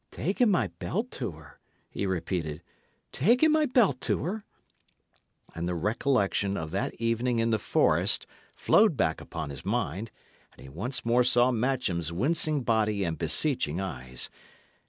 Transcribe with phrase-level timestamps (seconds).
[0.09, 2.63] "Ta'en my belt to her!" he repeated.
[3.11, 4.45] "Ta'en my belt to her!"
[5.53, 8.25] And the recollection of that evening in the forest
[8.55, 10.09] flowed back upon his mind,
[10.53, 14.31] and he once more saw Matcham's wincing body and beseeching eyes.